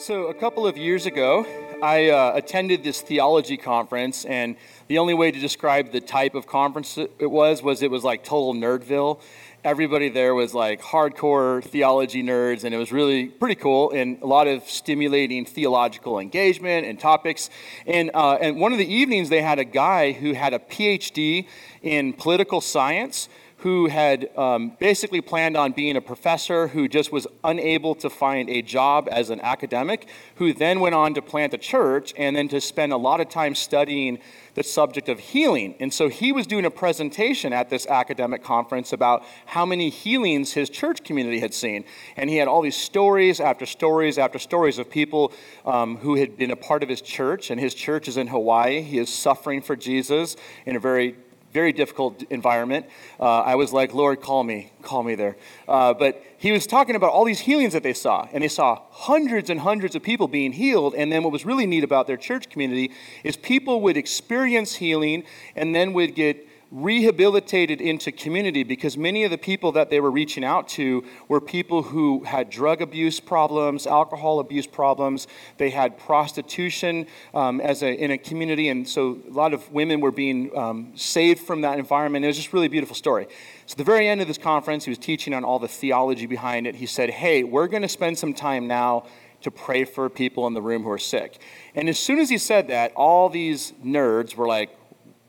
[0.00, 1.44] So, a couple of years ago,
[1.82, 4.56] I uh, attended this theology conference, and
[4.88, 8.24] the only way to describe the type of conference it was was it was like
[8.24, 9.20] total nerdville.
[9.62, 14.26] Everybody there was like hardcore theology nerds, and it was really pretty cool, and a
[14.26, 17.50] lot of stimulating theological engagement and topics.
[17.86, 21.46] And, uh, and one of the evenings, they had a guy who had a PhD
[21.82, 23.28] in political science
[23.60, 28.48] who had um, basically planned on being a professor who just was unable to find
[28.48, 32.48] a job as an academic, who then went on to plant a church and then
[32.48, 34.18] to spend a lot of time studying
[34.54, 35.74] the subject of healing.
[35.78, 40.52] And so he was doing a presentation at this academic conference about how many healings
[40.52, 41.84] his church community had seen.
[42.16, 45.32] And he had all these stories after stories after stories of people
[45.66, 47.50] um, who had been a part of his church.
[47.50, 48.80] And his church is in Hawaii.
[48.80, 51.14] He is suffering for Jesus in a very
[51.52, 52.86] very difficult environment.
[53.18, 55.36] Uh, I was like, Lord, call me, call me there.
[55.66, 58.82] Uh, but he was talking about all these healings that they saw, and they saw
[58.90, 60.94] hundreds and hundreds of people being healed.
[60.94, 62.92] And then what was really neat about their church community
[63.24, 65.24] is people would experience healing
[65.56, 70.10] and then would get rehabilitated into community because many of the people that they were
[70.10, 75.26] reaching out to were people who had drug abuse problems, alcohol abuse problems.
[75.58, 80.00] They had prostitution um, as a, in a community, and so a lot of women
[80.00, 82.24] were being um, saved from that environment.
[82.24, 83.26] It was just really beautiful story.
[83.66, 86.26] So, at the very end of this conference, he was teaching on all the theology
[86.26, 86.76] behind it.
[86.76, 89.06] He said, Hey, we're going to spend some time now
[89.42, 91.40] to pray for people in the room who are sick.
[91.74, 94.70] And as soon as he said that, all these nerds were like,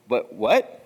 [0.08, 0.81] But what?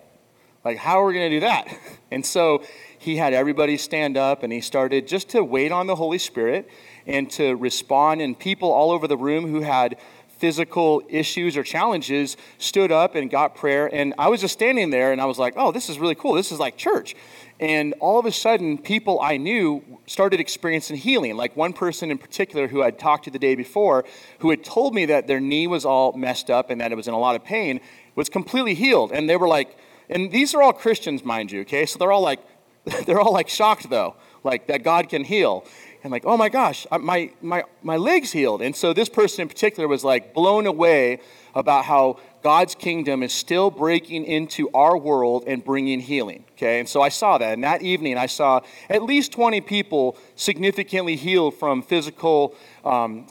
[0.65, 1.77] Like, how are we going to do that?
[2.11, 2.63] And so
[2.97, 6.69] he had everybody stand up and he started just to wait on the Holy Spirit
[7.05, 8.21] and to respond.
[8.21, 9.97] And people all over the room who had
[10.37, 13.93] physical issues or challenges stood up and got prayer.
[13.93, 16.33] And I was just standing there and I was like, oh, this is really cool.
[16.35, 17.15] This is like church.
[17.59, 21.35] And all of a sudden, people I knew started experiencing healing.
[21.35, 24.05] Like one person in particular who I'd talked to the day before,
[24.39, 27.09] who had told me that their knee was all messed up and that it was
[27.09, 27.81] in a lot of pain,
[28.15, 29.11] was completely healed.
[29.11, 29.77] And they were like,
[30.09, 31.85] and these are all Christians, mind you, okay?
[31.85, 32.39] So they're all like,
[33.05, 35.65] they're all like shocked though, like that God can heal.
[36.03, 38.61] And like, oh my gosh, uh, my, my, my leg's healed.
[38.61, 41.19] And so this person in particular was like blown away
[41.55, 46.45] about how God's kingdom is still breaking into our world and bringing healing.
[46.51, 47.53] Okay, and so I saw that.
[47.53, 53.25] And that evening, I saw at least 20 people significantly healed from physical um,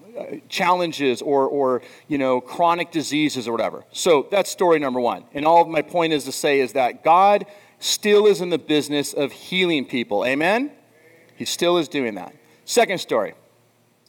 [0.48, 3.84] challenges or, or, you know, chronic diseases or whatever.
[3.92, 5.22] So that's story number one.
[5.32, 7.46] And all my point is to say is that God
[7.78, 10.24] still is in the business of healing people.
[10.24, 10.72] Amen?
[11.36, 12.34] He still is doing that.
[12.64, 13.34] Second story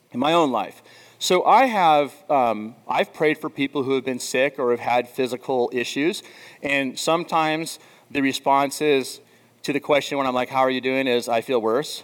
[0.09, 0.81] in my own life.
[1.25, 5.09] So I have, um, I've prayed for people who have been sick or have had
[5.09, 6.21] physical issues,
[6.61, 7.79] and sometimes
[8.11, 9.21] the response is
[9.63, 12.03] to the question when I'm like, "How are you doing?" is I feel worse,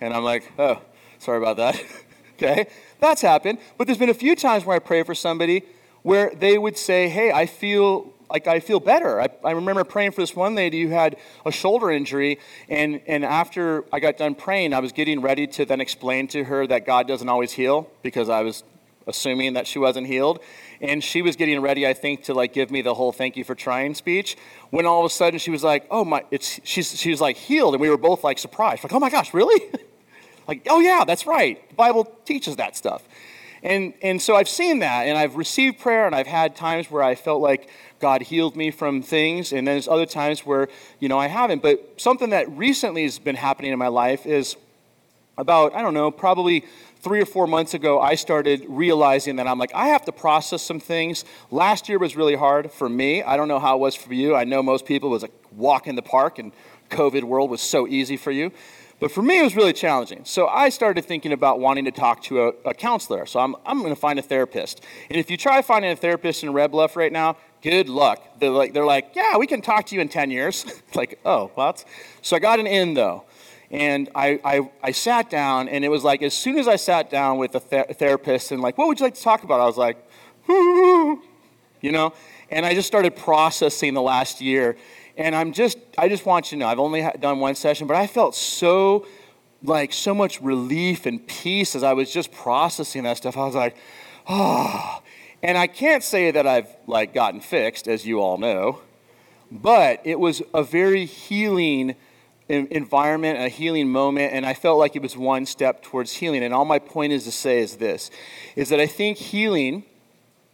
[0.00, 0.80] and I'm like, "Oh,
[1.18, 1.82] sorry about that."
[2.34, 2.68] okay,
[3.00, 3.58] that's happened.
[3.76, 5.64] But there's been a few times where I pray for somebody
[6.02, 9.20] where they would say, "Hey, I feel like I feel better.
[9.20, 13.24] I, I, remember praying for this one lady who had a shoulder injury, and, and
[13.24, 16.86] after I got done praying, I was getting ready to then explain to her that
[16.86, 18.62] God doesn't always heal because I was
[19.06, 20.40] assuming that she wasn't healed.
[20.80, 23.44] And she was getting ready, I think, to like give me the whole thank you
[23.44, 24.36] for trying speech.
[24.70, 27.36] When all of a sudden she was like, oh my, it's, she's, she was like
[27.36, 27.74] healed.
[27.74, 29.60] And we were both like surprised, like, oh my gosh, really?
[30.48, 31.68] like, oh yeah, that's right.
[31.68, 33.02] The Bible teaches that stuff.
[33.62, 37.02] And, and so I've seen that, and I've received prayer, and I've had times where
[37.02, 37.68] I felt like
[38.00, 41.62] God healed me from things, and then there's other times where, you know, I haven't.
[41.62, 44.56] But something that recently has been happening in my life is
[45.36, 46.64] about, I don't know, probably
[47.00, 50.62] three or four months ago, I started realizing that I'm like, I have to process
[50.62, 51.24] some things.
[51.50, 53.22] Last year was really hard for me.
[53.22, 54.34] I don't know how it was for you.
[54.34, 56.52] I know most people was a walk in the park, and
[56.90, 58.52] COVID world was so easy for you.
[59.00, 60.26] But for me, it was really challenging.
[60.26, 63.24] So I started thinking about wanting to talk to a, a counselor.
[63.24, 64.84] So I'm, I'm going to find a therapist.
[65.08, 68.22] And if you try finding a therapist in Red Bluff right now, good luck.
[68.38, 70.66] They're like, they're like yeah, we can talk to you in 10 years.
[70.94, 71.82] like, oh, what?
[72.20, 73.24] So I got an in, though.
[73.70, 77.08] And I, I, I, sat down, and it was like, as soon as I sat
[77.08, 79.60] down with a ther- therapist and like, what would you like to talk about?
[79.60, 79.96] I was like,
[80.48, 81.22] you
[81.82, 82.12] know?
[82.50, 84.76] And I just started processing the last year.
[85.20, 87.94] And I'm just, I just want you to know, I've only done one session, but
[87.94, 89.06] I felt so,
[89.62, 93.36] like, so much relief and peace as I was just processing that stuff.
[93.36, 93.76] I was like,
[94.26, 95.02] oh.
[95.42, 98.80] And I can't say that I've, like, gotten fixed, as you all know,
[99.52, 101.96] but it was a very healing
[102.48, 106.42] environment, a healing moment, and I felt like it was one step towards healing.
[106.42, 108.10] And all my point is to say is this,
[108.56, 109.84] is that I think healing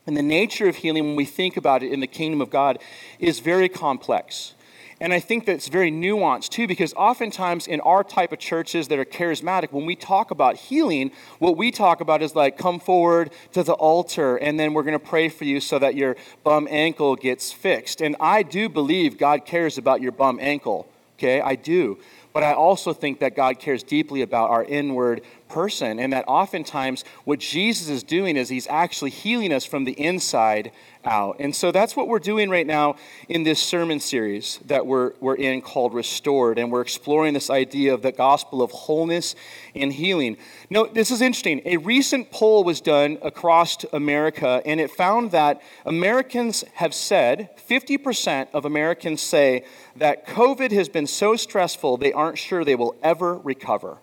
[0.08, 2.80] and the nature of healing, when we think about it in the kingdom of God,
[3.20, 4.54] is very complex.
[4.98, 8.98] And I think that's very nuanced too, because oftentimes in our type of churches that
[8.98, 13.30] are charismatic, when we talk about healing, what we talk about is like, come forward
[13.52, 16.66] to the altar, and then we're going to pray for you so that your bum
[16.70, 18.00] ankle gets fixed.
[18.00, 20.88] And I do believe God cares about your bum ankle,
[21.18, 21.42] okay?
[21.42, 21.98] I do.
[22.32, 27.04] But I also think that God cares deeply about our inward person, and that oftentimes
[27.24, 30.72] what Jesus is doing is he's actually healing us from the inside
[31.06, 31.36] out.
[31.38, 32.96] And so that's what we're doing right now
[33.28, 36.58] in this sermon series that we're, we're in called Restored.
[36.58, 39.34] And we're exploring this idea of the gospel of wholeness
[39.74, 40.36] and healing.
[40.68, 41.62] Now, this is interesting.
[41.64, 48.48] A recent poll was done across America, and it found that Americans have said 50%
[48.52, 49.64] of Americans say
[49.96, 53.98] that COVID has been so stressful they aren't sure they will ever recover.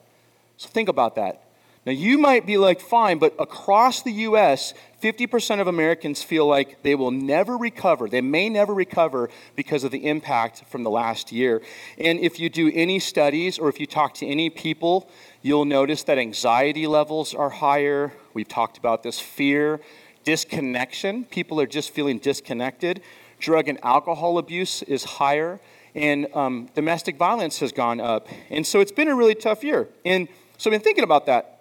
[0.57, 1.43] So think about that.
[1.85, 6.81] Now, you might be like, fine, but across the U.S., 50% of Americans feel like
[6.81, 8.07] they will never recover.
[8.07, 11.61] They may never recover because of the impact from the last year.
[11.97, 15.09] And if you do any studies or if you talk to any people,
[15.41, 18.13] you'll notice that anxiety levels are higher.
[18.33, 19.81] We've talked about this fear,
[20.23, 21.25] disconnection.
[21.25, 23.01] People are just feeling disconnected.
[23.39, 25.59] Drug and alcohol abuse is higher.
[25.95, 28.29] And um, domestic violence has gone up.
[28.49, 29.89] And so it's been a really tough year.
[30.05, 31.53] And so I've been thinking about that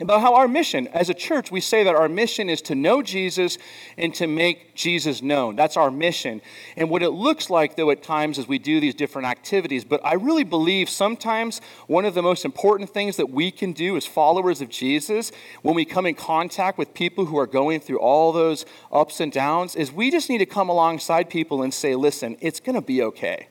[0.00, 3.02] about how our mission as a church, we say that our mission is to know
[3.02, 3.58] Jesus
[3.96, 5.56] and to make Jesus known.
[5.56, 6.40] That's our mission.
[6.76, 10.00] And what it looks like, though, at times as we do these different activities, but
[10.04, 14.06] I really believe sometimes one of the most important things that we can do as
[14.06, 15.32] followers of Jesus
[15.62, 19.32] when we come in contact with people who are going through all those ups and
[19.32, 22.82] downs is we just need to come alongside people and say, listen, it's going to
[22.82, 23.48] be okay.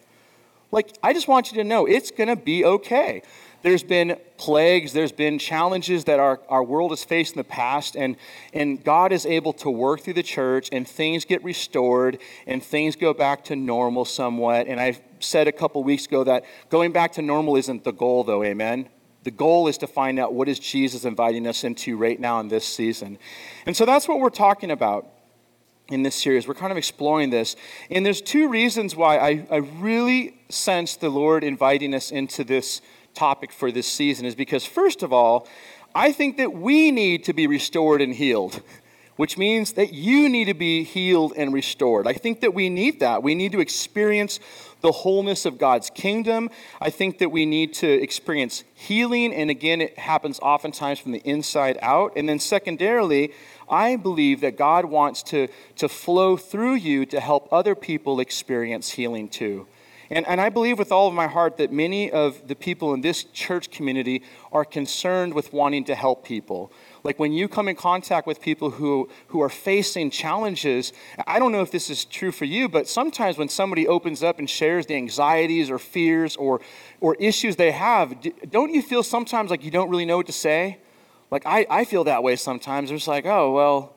[0.71, 3.21] Like, I just want you to know it's going to be okay.
[3.63, 7.95] There's been plagues, there's been challenges that our, our world has faced in the past,
[7.95, 8.15] and,
[8.53, 12.95] and God is able to work through the church, and things get restored, and things
[12.95, 14.67] go back to normal somewhat.
[14.67, 18.23] And I said a couple weeks ago that going back to normal isn't the goal,
[18.23, 18.89] though, amen?
[19.23, 22.47] The goal is to find out what is Jesus inviting us into right now in
[22.47, 23.17] this season.
[23.65, 25.07] And so that's what we're talking about
[25.89, 26.47] in this series.
[26.47, 27.55] We're kind of exploring this.
[27.89, 32.81] And there's two reasons why I, I really sense the Lord inviting us into this
[33.17, 35.47] topic for this season is because, first of all,
[35.95, 38.61] I think that we need to be restored and healed,
[39.15, 42.05] which means that you need to be healed and restored.
[42.07, 43.23] I think that we need that.
[43.23, 44.39] We need to experience
[44.81, 46.51] the wholeness of God's kingdom.
[46.79, 51.21] I think that we need to experience healing, and again, it happens oftentimes from the
[51.25, 52.13] inside out.
[52.15, 53.33] And then, secondarily,
[53.67, 55.47] I believe that God wants to,
[55.77, 59.65] to flow through you to help other people experience healing too.
[60.09, 63.01] And, and I believe with all of my heart that many of the people in
[63.01, 66.71] this church community are concerned with wanting to help people.
[67.03, 70.93] Like when you come in contact with people who, who are facing challenges,
[71.25, 74.39] I don't know if this is true for you, but sometimes when somebody opens up
[74.39, 76.61] and shares the anxieties or fears or,
[77.01, 78.15] or issues they have,
[78.49, 80.79] don't you feel sometimes like you don't really know what to say?
[81.31, 82.91] Like I, I feel that way sometimes.
[82.91, 83.93] It's like, oh, well,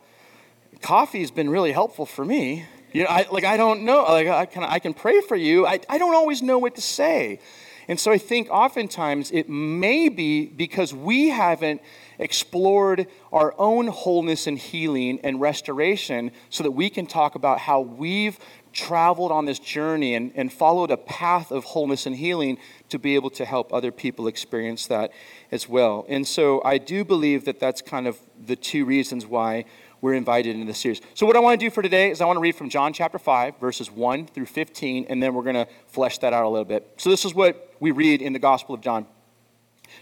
[0.82, 2.66] coffee's been really helpful for me.
[2.92, 4.02] You know, I, like I don't know.
[4.02, 5.66] Like I can, I can pray for you.
[5.66, 7.40] I, I don't always know what to say.
[7.88, 11.80] And so I think oftentimes it may be because we haven't
[12.20, 17.80] explored our own wholeness and healing and restoration so that we can talk about how
[17.80, 18.38] we've
[18.72, 22.58] traveled on this journey and, and followed a path of wholeness and healing
[22.90, 25.10] to be able to help other people experience that
[25.50, 26.06] as well.
[26.08, 29.64] And so I do believe that that's kind of the two reasons why
[30.00, 31.00] we're invited into the series.
[31.14, 32.92] So, what I want to do for today is I want to read from John
[32.92, 36.48] chapter 5, verses 1 through 15, and then we're going to flesh that out a
[36.48, 36.94] little bit.
[36.96, 39.06] So, this is what we read in the Gospel of John,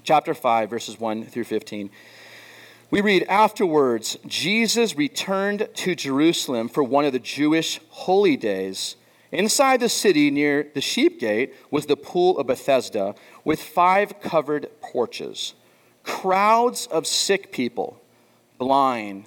[0.03, 1.91] chapter 5, verses 1 through 15.
[2.91, 8.97] We read, Afterwards, Jesus returned to Jerusalem for one of the Jewish holy days.
[9.31, 14.71] Inside the city near the sheep gate was the pool of Bethesda with five covered
[14.81, 15.53] porches.
[16.03, 18.01] Crowds of sick people,
[18.57, 19.27] blind,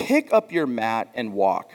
[0.00, 1.72] Pick up your mat and walk.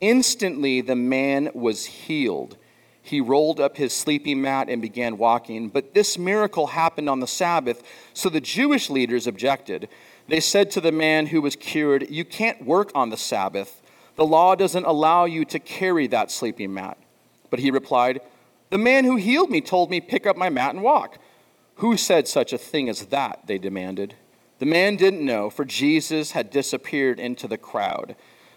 [0.00, 2.58] Instantly, the man was healed.
[3.00, 5.70] He rolled up his sleeping mat and began walking.
[5.70, 9.88] But this miracle happened on the Sabbath, so the Jewish leaders objected.
[10.28, 13.82] They said to the man who was cured, You can't work on the Sabbath.
[14.16, 16.98] The law doesn't allow you to carry that sleeping mat.
[17.48, 18.20] But he replied,
[18.68, 21.18] The man who healed me told me, Pick up my mat and walk.
[21.76, 23.46] Who said such a thing as that?
[23.46, 24.16] They demanded.
[24.58, 28.14] The man didn't know, for Jesus had disappeared into the crowd.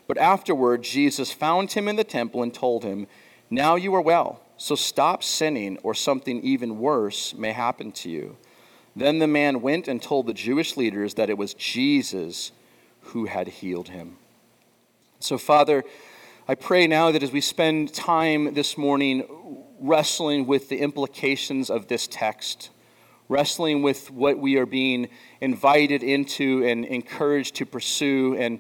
[0.07, 3.07] But afterward, Jesus found him in the temple and told him,
[3.49, 8.37] Now you are well, so stop sinning, or something even worse may happen to you.
[8.95, 12.51] Then the man went and told the Jewish leaders that it was Jesus
[13.01, 14.17] who had healed him.
[15.19, 15.83] So, Father,
[16.47, 19.23] I pray now that as we spend time this morning
[19.79, 22.69] wrestling with the implications of this text,
[23.29, 25.09] wrestling with what we are being
[25.41, 28.59] invited into and encouraged to pursue, and,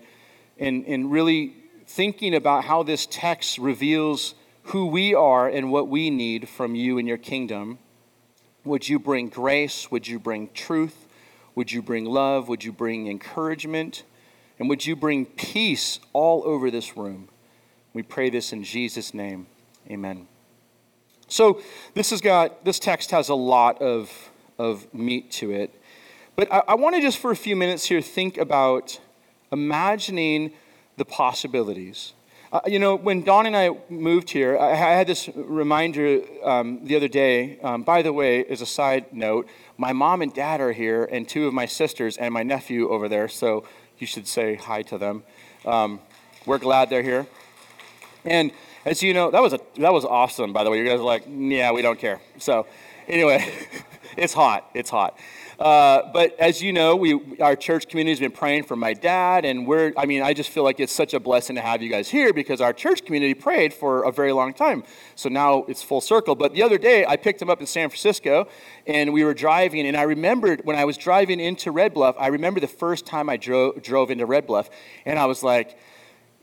[0.57, 1.53] and, and really
[1.85, 6.97] thinking about how this text reveals who we are and what we need from you
[6.97, 7.79] and your kingdom.
[8.65, 9.89] Would you bring grace?
[9.89, 11.05] Would you bring truth?
[11.55, 12.49] Would you bring love?
[12.49, 14.03] Would you bring encouragement?
[14.59, 17.29] And would you bring peace all over this room?
[17.93, 19.47] We pray this in Jesus' name.
[19.89, 20.27] Amen.
[21.27, 21.61] So
[21.93, 24.11] this has got this text has a lot of,
[24.57, 25.73] of meat to it.
[26.35, 28.99] But I, I want to just for a few minutes here think about
[29.51, 30.53] imagining
[30.97, 32.13] the possibilities.
[32.51, 36.85] Uh, you know, when Dawn and I moved here, I, I had this reminder um,
[36.85, 37.59] the other day.
[37.59, 41.27] Um, by the way, as a side note, my mom and dad are here, and
[41.27, 43.65] two of my sisters and my nephew over there, so
[43.97, 45.23] you should say hi to them.
[45.65, 45.99] Um,
[46.45, 47.27] we're glad they're here.
[48.23, 48.51] And
[48.85, 50.53] as you know, that was a that was awesome.
[50.53, 52.21] By the way, you guys are like, yeah, we don't care.
[52.37, 52.65] So,
[53.07, 53.45] anyway,
[54.17, 54.69] it's hot.
[54.73, 55.17] It's hot.
[55.59, 59.45] Uh, but as you know, we our church community has been praying for my dad,
[59.45, 59.93] and we're.
[59.97, 62.31] I mean, I just feel like it's such a blessing to have you guys here
[62.31, 64.83] because our church community prayed for a very long time.
[65.15, 66.35] So now it's full circle.
[66.35, 68.47] But the other day, I picked him up in San Francisco,
[68.85, 72.15] and we were driving, and I remembered when I was driving into Red Bluff.
[72.19, 74.69] I remember the first time I drove drove into Red Bluff,
[75.05, 75.77] and I was like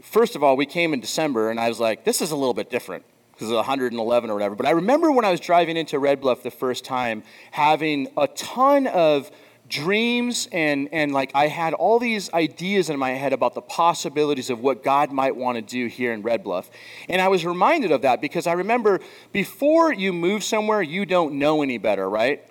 [0.02, 2.52] first of all, we came in December, and I was like, this is a little
[2.52, 3.04] bit different
[3.34, 4.54] because it's 111 or whatever.
[4.54, 8.28] But I remember when I was driving into Red Bluff the first time, having a
[8.28, 9.30] ton of
[9.66, 14.50] dreams and and like I had all these ideas in my head about the possibilities
[14.50, 16.70] of what God might want to do here in Red Bluff.
[17.08, 19.00] And I was reminded of that because I remember
[19.32, 22.46] before you move somewhere you don't know any better, right?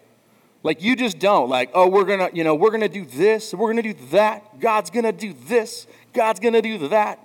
[0.64, 1.50] Like you just don't.
[1.50, 4.60] Like, oh, we're to, you know, we're to do this, we're to do that.
[4.60, 7.20] God's to do this, God's to do that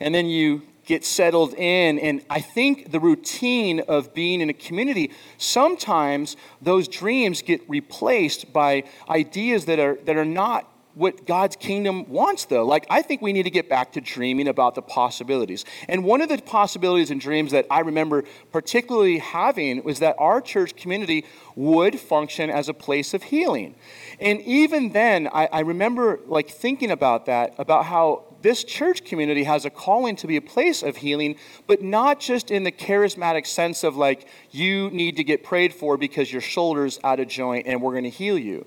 [0.00, 2.00] and then you get settled in.
[2.00, 8.52] And I think the routine of being in a community, sometimes those dreams get replaced
[8.52, 12.66] by ideas that are, that are not what God's kingdom wants, though.
[12.66, 15.64] Like, I think we need to get back to dreaming about the possibilities.
[15.88, 20.40] And one of the possibilities and dreams that I remember particularly having was that our
[20.40, 23.76] church community would function as a place of healing.
[24.18, 29.44] And even then, I, I remember like thinking about that, about how this church community
[29.44, 33.46] has a calling to be a place of healing, but not just in the charismatic
[33.46, 37.66] sense of like, you need to get prayed for because your shoulder's out of joint
[37.66, 38.66] and we're going to heal you.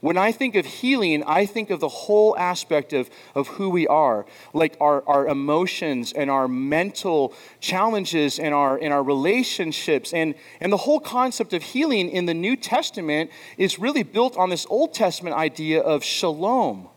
[0.00, 3.88] When I think of healing, I think of the whole aspect of, of who we
[3.88, 10.12] are, like our, our emotions and our mental challenges and our, and our relationships.
[10.12, 14.50] And, and the whole concept of healing in the New Testament is really built on
[14.50, 16.88] this Old Testament idea of shalom,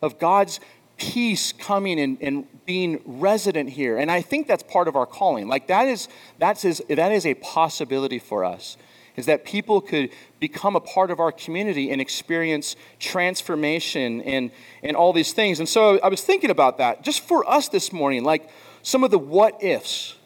[0.00, 0.60] of God's
[0.96, 3.98] peace coming and, and being resident here.
[3.98, 5.48] And I think that's part of our calling.
[5.48, 6.08] Like that is,
[6.38, 8.76] that's is, that is a possibility for us,
[9.16, 10.10] is that people could
[10.40, 14.50] become a part of our community and experience transformation and,
[14.82, 15.58] and all these things.
[15.58, 18.48] And so I was thinking about that just for us this morning, like
[18.82, 20.16] some of the what ifs.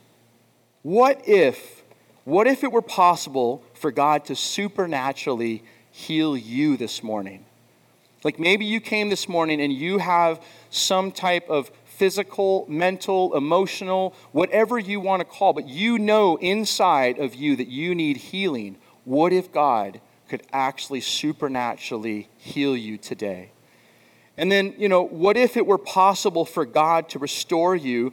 [0.82, 1.82] What if,
[2.24, 7.44] what if it were possible for God to supernaturally heal you this morning?
[8.24, 14.14] Like maybe you came this morning and you have some type of physical, mental, emotional,
[14.32, 18.76] whatever you want to call, but you know inside of you that you need healing.
[19.04, 23.50] What if God could actually supernaturally heal you today?
[24.36, 28.12] And then, you know, what if it were possible for God to restore you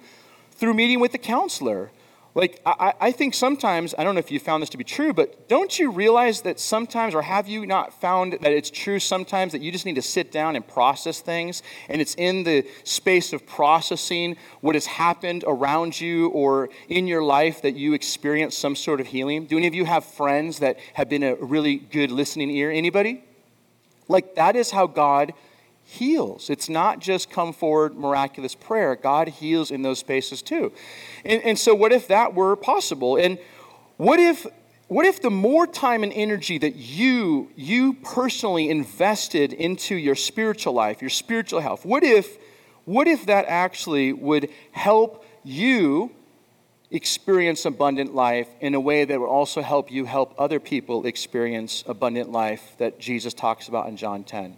[0.51, 1.91] through meeting with the counselor?
[2.35, 5.13] Like, I, I think sometimes, I don't know if you found this to be true,
[5.13, 9.53] but don't you realize that sometimes, or have you not found that it's true sometimes
[9.53, 11.63] that you just need to sit down and process things?
[11.87, 17.23] And it's in the space of processing what has happened around you or in your
[17.23, 19.45] life that you experience some sort of healing?
[19.45, 22.69] Do any of you have friends that have been a really good listening ear?
[22.69, 23.23] Anybody?
[24.09, 25.33] Like, that is how God
[25.85, 26.49] heals.
[26.49, 28.95] It's not just come forward miraculous prayer.
[28.95, 30.73] God heals in those spaces too.
[31.23, 33.15] And, and so, what if that were possible?
[33.15, 33.37] And
[33.97, 34.45] what if
[34.87, 40.73] what if the more time and energy that you you personally invested into your spiritual
[40.73, 42.37] life your spiritual health what if
[42.83, 46.11] what if that actually would help you
[46.91, 51.83] experience abundant life in a way that would also help you help other people experience
[51.87, 54.57] abundant life that Jesus talks about in John 10?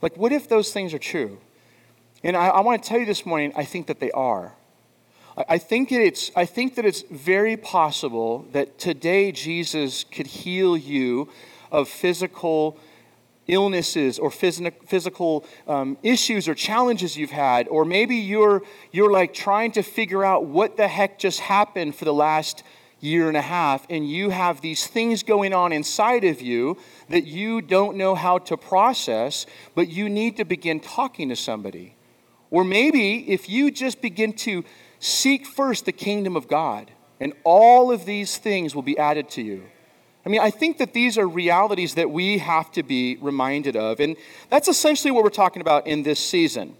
[0.00, 1.38] Like, what if those things are true?
[2.22, 4.54] And I, I want to tell you this morning, I think that they are.
[5.36, 10.26] I, I think, that it's, I think that it's very possible that today Jesus could
[10.26, 11.28] heal you
[11.70, 12.78] of physical
[13.48, 18.62] illnesses or physical um, issues or challenges you've had, or maybe you're,
[18.92, 22.62] you're like trying to figure out what the heck just happened for the last
[23.00, 26.78] year and a half, and you have these things going on inside of you
[27.08, 31.94] that you don't know how to process, but you need to begin talking to somebody.
[32.50, 34.64] Or maybe if you just begin to
[34.98, 36.90] seek first the kingdom of God,
[37.20, 39.64] and all of these things will be added to you.
[40.24, 43.98] I mean, I think that these are realities that we have to be reminded of.
[43.98, 44.16] And
[44.50, 46.76] that's essentially what we're talking about in this season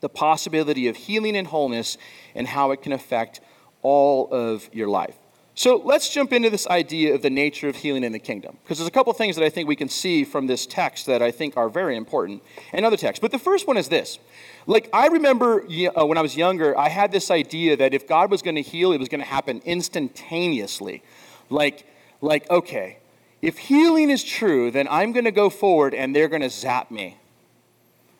[0.00, 1.96] the possibility of healing and wholeness
[2.34, 3.40] and how it can affect
[3.80, 5.16] all of your life.
[5.56, 8.56] So let's jump into this idea of the nature of healing in the kingdom.
[8.62, 11.22] Because there's a couple things that I think we can see from this text that
[11.22, 12.42] I think are very important
[12.72, 13.20] and other texts.
[13.20, 14.18] But the first one is this.
[14.66, 18.32] Like, I remember uh, when I was younger, I had this idea that if God
[18.32, 21.04] was going to heal, it was going to happen instantaneously.
[21.50, 21.86] Like,
[22.20, 22.98] like, okay,
[23.40, 26.90] if healing is true, then I'm going to go forward and they're going to zap
[26.90, 27.18] me.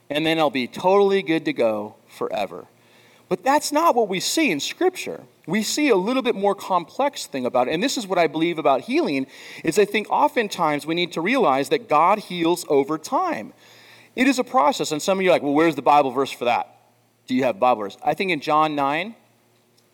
[0.08, 2.66] And then I'll be totally good to go forever.
[3.28, 5.24] But that's not what we see in Scripture.
[5.46, 7.74] We see a little bit more complex thing about it.
[7.74, 9.26] And this is what I believe about healing
[9.62, 13.52] is I think oftentimes we need to realize that God heals over time.
[14.16, 14.90] It is a process.
[14.92, 16.70] And some of you are like, well, where's the Bible verse for that?
[17.26, 17.96] Do you have Bible verse?
[18.02, 19.14] I think in John 9,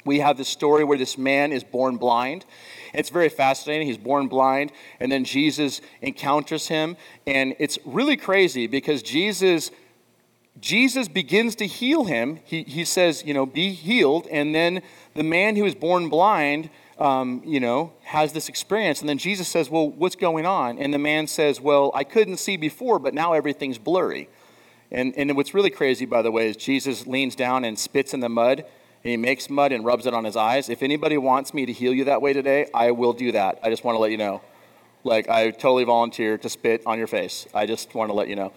[0.04, 2.44] we have this story where this man is born blind.
[2.94, 3.86] It's very fascinating.
[3.86, 6.96] He's born blind, and then Jesus encounters him.
[7.26, 9.70] And it's really crazy because Jesus
[10.58, 12.40] Jesus begins to heal him.
[12.44, 14.26] He, he says, you know, be healed.
[14.26, 14.82] And then
[15.14, 19.00] the man who was born blind, um, you know, has this experience.
[19.00, 20.78] And then Jesus says, well, what's going on?
[20.78, 24.28] And the man says, well, I couldn't see before, but now everything's blurry.
[24.90, 28.20] And, and what's really crazy, by the way, is Jesus leans down and spits in
[28.20, 28.60] the mud.
[29.02, 30.68] And he makes mud and rubs it on his eyes.
[30.68, 33.58] If anybody wants me to heal you that way today, I will do that.
[33.62, 34.42] I just want to let you know.
[35.04, 37.46] Like, I totally volunteer to spit on your face.
[37.54, 38.52] I just want to let you know.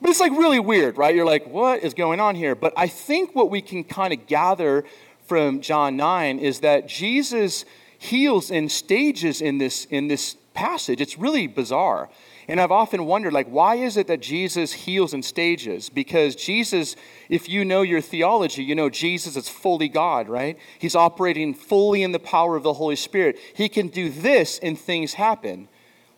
[0.00, 1.14] But it's like really weird, right?
[1.14, 2.54] You're like, what is going on here?
[2.54, 4.84] But I think what we can kind of gather
[5.32, 7.64] from John 9 is that Jesus
[7.96, 11.00] heals in stages in this, in this passage.
[11.00, 12.10] It's really bizarre.
[12.48, 15.88] And I've often wondered, like, why is it that Jesus heals in stages?
[15.88, 16.96] Because Jesus,
[17.30, 20.58] if you know your theology, you know Jesus is fully God, right?
[20.78, 23.38] He's operating fully in the power of the Holy Spirit.
[23.54, 25.66] He can do this and things happen.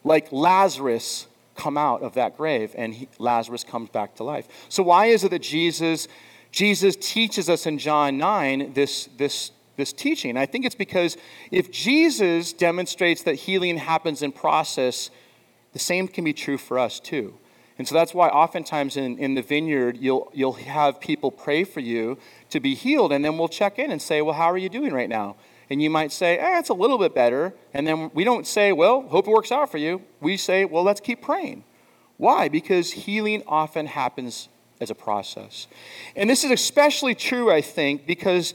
[0.02, 4.48] Like Lazarus come out of that grave and he, Lazarus comes back to life.
[4.68, 6.08] So why is it that Jesus
[6.54, 10.36] Jesus teaches us in John 9 this this this teaching?
[10.36, 11.16] I think it's because
[11.50, 15.10] if Jesus demonstrates that healing happens in process,
[15.72, 17.34] the same can be true for us too.
[17.76, 21.80] And so that's why oftentimes in, in the vineyard, you'll, you'll have people pray for
[21.80, 22.18] you
[22.50, 24.92] to be healed, and then we'll check in and say, Well, how are you doing
[24.92, 25.34] right now?
[25.70, 27.52] And you might say, eh, it's a little bit better.
[27.72, 30.02] And then we don't say, well, hope it works out for you.
[30.20, 31.64] We say, well, let's keep praying.
[32.18, 32.48] Why?
[32.48, 35.66] Because healing often happens as a process.
[36.16, 38.54] And this is especially true, I think, because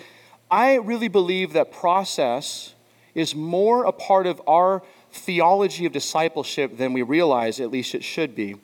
[0.51, 2.73] I really believe that process
[3.15, 8.03] is more a part of our theology of discipleship than we realize, at least it
[8.03, 8.55] should be.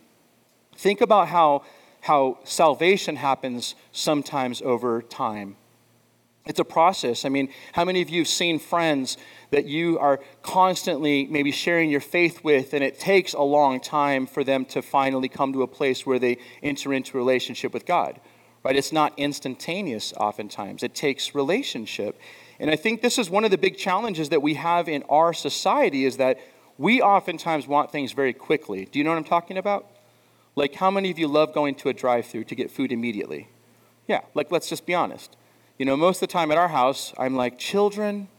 [0.75, 1.63] Think about how,
[2.01, 5.55] how salvation happens sometimes over time.
[6.45, 7.25] It's a process.
[7.25, 9.17] I mean, how many of you have seen friends
[9.49, 14.27] that you are constantly maybe sharing your faith with, and it takes a long time
[14.27, 17.85] for them to finally come to a place where they enter into a relationship with
[17.85, 18.19] God?
[18.63, 18.75] Right?
[18.75, 22.19] It's not instantaneous oftentimes, it takes relationship.
[22.59, 25.33] And I think this is one of the big challenges that we have in our
[25.33, 26.39] society is that
[26.77, 28.85] we oftentimes want things very quickly.
[28.85, 29.87] Do you know what I'm talking about?
[30.55, 33.49] Like, how many of you love going to a drive through to get food immediately?
[34.07, 35.35] Yeah, like, let's just be honest.
[35.77, 38.29] You know, most of the time at our house, I'm like, children,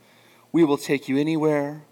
[0.52, 1.82] we will take you anywhere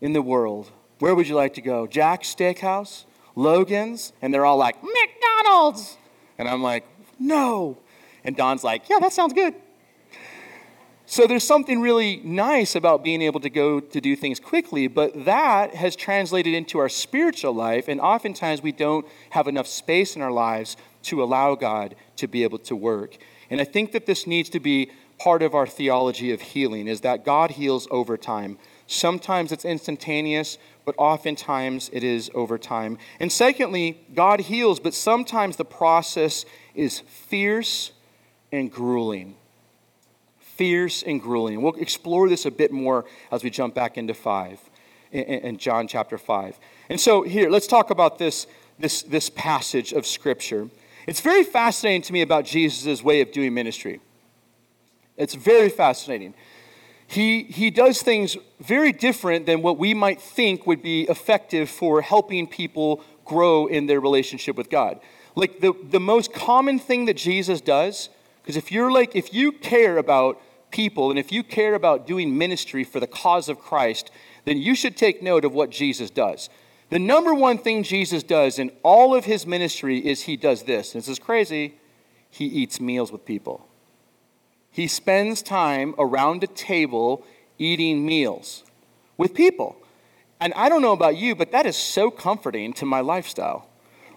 [0.00, 0.72] in the world.
[0.98, 1.86] Where would you like to go?
[1.86, 3.04] Jack's Steakhouse?
[3.36, 4.12] Logan's?
[4.20, 5.96] And they're all like, McDonald's!
[6.38, 6.84] And I'm like,
[7.20, 7.78] no.
[8.24, 9.54] And Dawn's like, yeah, that sounds good.
[11.06, 15.24] So there's something really nice about being able to go to do things quickly, but
[15.24, 20.22] that has translated into our spiritual life, and oftentimes we don't have enough space in
[20.22, 23.18] our lives to allow God to be able to work.
[23.50, 27.02] And I think that this needs to be part of our theology of healing is
[27.02, 28.56] that God heals over time.
[28.86, 32.96] Sometimes it's instantaneous, but oftentimes it is over time.
[33.18, 37.92] And secondly, God heals, but sometimes the process is fierce
[38.50, 39.36] and grueling.
[40.38, 41.62] fierce and grueling.
[41.62, 44.60] We'll explore this a bit more as we jump back into 5,
[45.10, 46.58] in, John chapter 5.
[46.90, 48.46] And so, here, let's talk about this,
[48.78, 50.68] this, this passage of Scripture.
[51.06, 54.00] It's very fascinating to me about Jesus' way of doing ministry.
[55.16, 56.34] It's very fascinating.
[57.06, 62.02] He, he does things very different than what we might think would be effective for
[62.02, 65.00] helping people grow in their relationship with God.
[65.34, 68.10] Like the, the most common thing that Jesus does,
[68.42, 72.36] because if you're like, if you care about people and if you care about doing
[72.36, 74.10] ministry for the cause of Christ,
[74.44, 76.48] then you should take note of what Jesus does.
[76.90, 80.92] The number one thing Jesus does in all of his ministry is he does this.
[80.92, 81.76] This is crazy.
[82.28, 83.68] He eats meals with people.
[84.72, 87.24] He spends time around a table
[87.58, 88.64] eating meals
[89.16, 89.76] with people.
[90.40, 93.68] And I don't know about you, but that is so comforting to my lifestyle.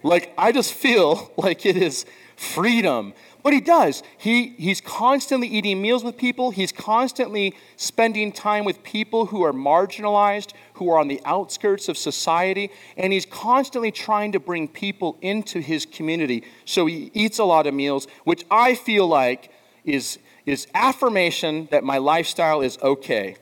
[0.02, 2.06] Like, I just feel like it is
[2.36, 3.14] freedom.
[3.44, 4.04] But he does.
[4.18, 6.52] He, he's constantly eating meals with people.
[6.52, 10.54] He's constantly spending time with people who are marginalized,
[10.84, 12.70] who are on the outskirts of society.
[12.98, 16.44] And he's constantly trying to bring people into his community.
[16.66, 19.52] So he eats a lot of meals, which I feel like
[19.86, 23.38] is, is affirmation that my lifestyle is okay.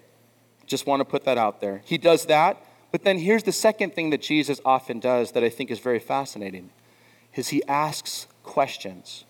[0.65, 1.81] Just want to put that out there.
[1.85, 2.63] He does that.
[2.91, 5.99] But then here's the second thing that Jesus often does that I think is very
[5.99, 6.69] fascinating
[7.35, 9.23] is he asks questions.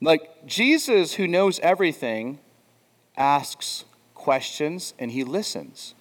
[0.00, 2.40] Like Jesus, who knows everything,
[3.16, 5.94] asks questions and he listens.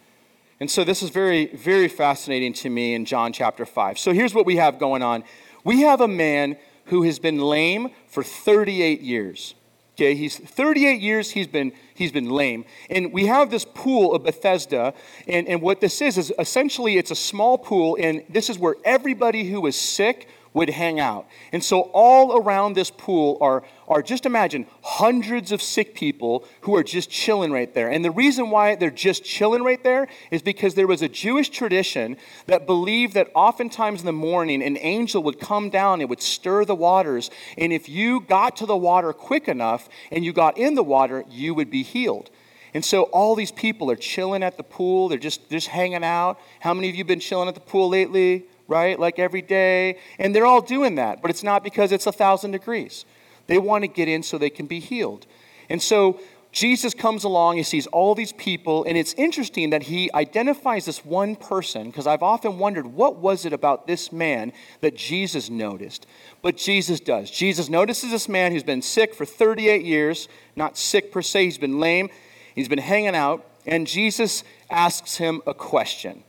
[0.61, 3.97] And so this is very, very fascinating to me in John chapter 5.
[3.97, 5.23] So here's what we have going on
[5.63, 9.55] we have a man who has been lame for 38 years.
[9.95, 12.65] Okay, he's 38 years he's been he's been lame.
[12.91, 14.93] And we have this pool of Bethesda,
[15.27, 18.75] and, and what this is is essentially it's a small pool, and this is where
[18.85, 21.27] everybody who is sick would hang out.
[21.51, 26.75] And so, all around this pool are, are just imagine hundreds of sick people who
[26.75, 27.89] are just chilling right there.
[27.89, 31.49] And the reason why they're just chilling right there is because there was a Jewish
[31.49, 36.21] tradition that believed that oftentimes in the morning an angel would come down and would
[36.21, 37.29] stir the waters.
[37.57, 41.23] And if you got to the water quick enough and you got in the water,
[41.29, 42.29] you would be healed.
[42.73, 45.09] And so all these people are chilling at the pool.
[45.09, 46.39] They're just, just hanging out.
[46.61, 48.45] How many of you been chilling at the pool lately?
[48.71, 48.97] Right?
[48.97, 49.97] Like every day.
[50.17, 53.05] And they're all doing that, but it's not because it's a thousand degrees.
[53.47, 55.27] They want to get in so they can be healed.
[55.69, 56.19] And so
[56.51, 61.05] Jesus comes along, he sees all these people, and it's interesting that he identifies this
[61.05, 66.05] one person because I've often wondered what was it about this man that Jesus noticed.
[66.41, 67.31] But Jesus does.
[67.31, 71.57] Jesus notices this man who's been sick for 38 years, not sick per se, he's
[71.57, 72.09] been lame,
[72.53, 76.23] he's been hanging out, and Jesus asks him a question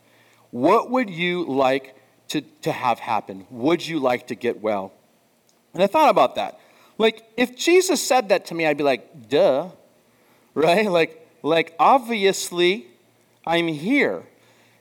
[0.50, 1.96] What would you like
[2.32, 3.46] to, to have happen?
[3.50, 4.92] Would you like to get well?
[5.74, 6.58] And I thought about that.
[6.98, 9.70] Like, if Jesus said that to me, I'd be like, duh,
[10.54, 10.90] right?
[10.90, 12.86] Like, like obviously,
[13.46, 14.24] I'm here.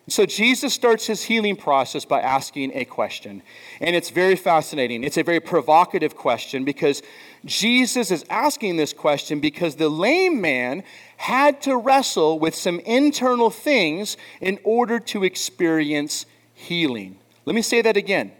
[0.07, 3.43] So Jesus starts his healing process by asking a question.
[3.79, 5.03] And it's very fascinating.
[5.03, 7.01] It's a very provocative question because
[7.45, 10.83] Jesus is asking this question because the lame man
[11.17, 17.20] had to wrestle with some internal things in order to experience healing.
[17.45, 18.31] Let me say that again.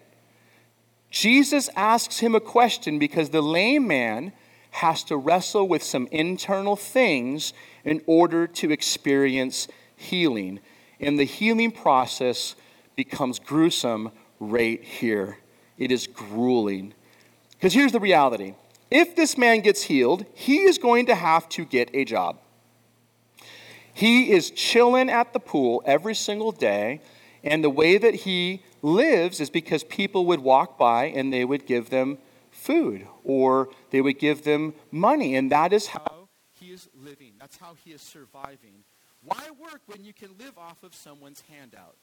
[1.09, 4.31] Jesus asks him a question because the lame man
[4.71, 10.59] has to wrestle with some internal things in order to experience healing.
[10.99, 12.55] And the healing process
[12.95, 15.39] becomes gruesome right here.
[15.77, 16.93] It is grueling.
[17.51, 18.55] Because here's the reality
[18.89, 22.37] if this man gets healed, he is going to have to get a job.
[23.93, 27.01] He is chilling at the pool every single day,
[27.43, 31.65] and the way that he lives is because people would walk by and they would
[31.65, 32.17] give them
[32.51, 35.35] food or they would give them money.
[35.35, 36.27] And that is how
[36.59, 37.33] he is living.
[37.39, 38.83] That's how he is surviving.
[39.23, 41.95] Why work when you can live off of someone's handout?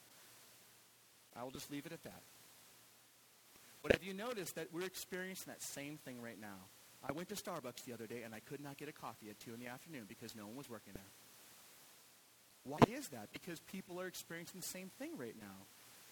[1.35, 2.21] I will just leave it at that.
[3.81, 6.67] But have you noticed that we're experiencing that same thing right now?
[7.07, 9.39] I went to Starbucks the other day and I could not get a coffee at
[9.39, 11.03] 2 in the afternoon because no one was working there.
[12.65, 13.29] Why is that?
[13.31, 15.65] Because people are experiencing the same thing right now.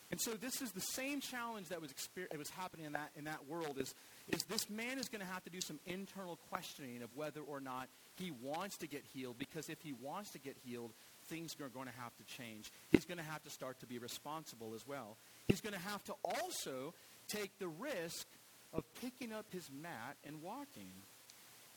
[0.09, 3.25] And so this is the same challenge that was, exper- was happening in that, in
[3.25, 3.93] that world is,
[4.29, 7.59] is this man is going to have to do some internal questioning of whether or
[7.59, 10.91] not he wants to get healed because if he wants to get healed,
[11.25, 12.71] things are going to have to change.
[12.89, 15.17] He's going to have to start to be responsible as well.
[15.47, 16.93] He's going to have to also
[17.27, 18.27] take the risk
[18.73, 20.91] of picking up his mat and walking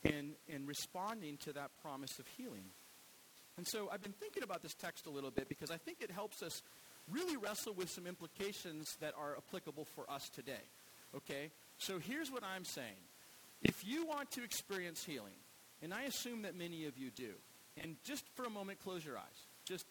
[0.05, 2.63] and, and responding to that promise of healing.
[3.57, 6.11] And so I've been thinking about this text a little bit because I think it
[6.11, 6.61] helps us
[7.11, 10.63] really wrestle with some implications that are applicable for us today.
[11.15, 11.51] Okay?
[11.77, 13.01] So here's what I'm saying.
[13.61, 15.33] If you want to experience healing,
[15.81, 17.31] And I assume that many of you do.
[17.81, 19.47] And just for a moment, close your eyes.
[19.65, 19.85] Just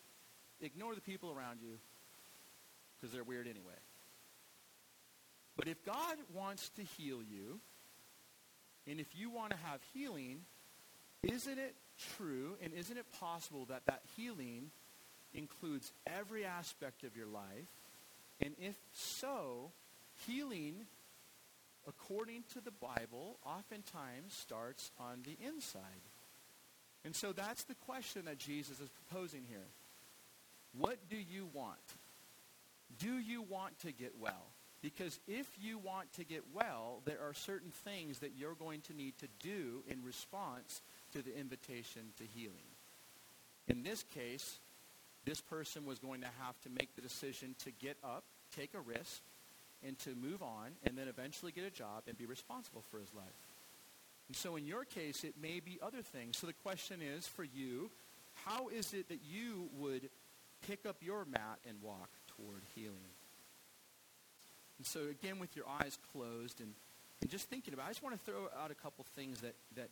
[0.61, 1.78] ignore the people around you
[2.94, 3.74] because they're weird anyway.
[5.56, 7.61] But if God wants to heal you,
[8.87, 10.42] and if you want to have healing,
[11.22, 11.74] isn't it
[12.16, 14.70] true and isn't it possible that that healing
[15.35, 17.69] includes every aspect of your life?
[18.40, 19.71] And if so,
[20.27, 20.87] healing,
[21.87, 25.83] according to the Bible, oftentimes starts on the inside.
[27.05, 29.66] And so that's the question that Jesus is proposing here.
[30.79, 31.79] What do you want?
[32.99, 34.47] Do you want to get well?
[34.83, 38.95] Because if you want to get well, there are certain things that you're going to
[38.95, 40.81] need to do in response
[41.12, 42.57] to the invitation to healing.
[43.69, 44.59] In this case,
[45.24, 48.24] this person was going to have to make the decision to get up,
[48.56, 49.20] take a risk,
[49.87, 53.12] and to move on, and then eventually get a job and be responsible for his
[53.14, 53.24] life.
[54.28, 56.38] And so in your case, it may be other things.
[56.38, 57.90] So the question is for you,
[58.44, 60.09] how is it that you would
[60.66, 63.14] pick up your mat and walk toward healing?
[64.78, 66.72] And so again, with your eyes closed and,
[67.20, 69.54] and just thinking about it, I just want to throw out a couple things that,
[69.76, 69.88] that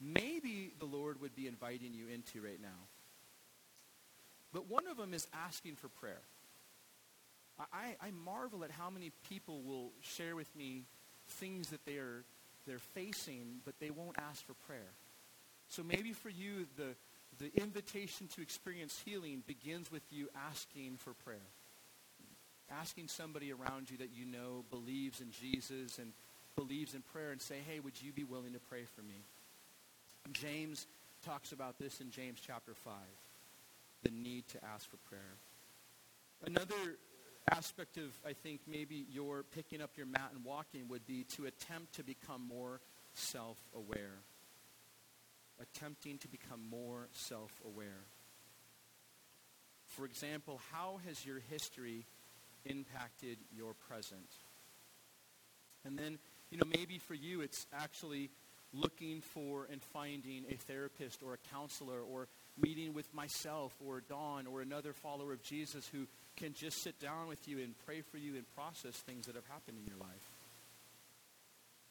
[0.00, 2.68] maybe the Lord would be inviting you into right now.
[4.52, 6.20] But one of them is asking for prayer.
[7.72, 10.84] I, I marvel at how many people will share with me
[11.28, 12.24] things that they are
[12.66, 14.92] they're facing, but they won't ask for prayer.
[15.68, 16.94] So maybe for you, the,
[17.38, 21.38] the invitation to experience healing begins with you asking for prayer.
[22.70, 26.12] Asking somebody around you that you know believes in Jesus and
[26.54, 29.24] believes in prayer and say, hey, would you be willing to pray for me?
[30.32, 30.86] James
[31.24, 32.92] talks about this in James chapter 5,
[34.02, 35.36] the need to ask for prayer.
[36.46, 36.96] Another
[37.50, 41.46] aspect of, I think, maybe your picking up your mat and walking would be to
[41.46, 42.80] attempt to become more
[43.14, 44.18] self-aware.
[45.60, 48.04] Attempting to become more self-aware.
[49.88, 52.06] For example, how has your history
[52.64, 54.30] impacted your present?
[55.84, 56.18] And then,
[56.50, 58.30] you know, maybe for you it's actually
[58.72, 64.46] looking for and finding a therapist or a counselor or meeting with myself or Dawn
[64.46, 68.18] or another follower of Jesus who can just sit down with you and pray for
[68.18, 70.30] you and process things that have happened in your life.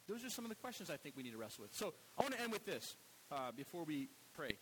[0.08, 1.76] Those are some of the questions I think we need to wrestle with.
[1.76, 2.96] So I want to end with this
[3.32, 4.58] uh, before we pray.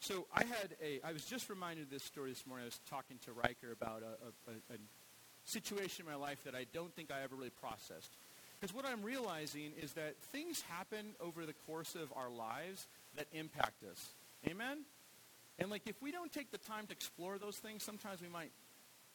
[0.00, 2.64] So I had a, I was just reminded of this story this morning.
[2.64, 4.78] I was talking to Riker about a, a, a
[5.44, 8.16] situation in my life that I don't think I ever really processed.
[8.60, 13.26] Because what I'm realizing is that things happen over the course of our lives that
[13.32, 14.14] impact us.
[14.48, 14.78] Amen?
[15.58, 18.50] And like if we don't take the time to explore those things, sometimes we might,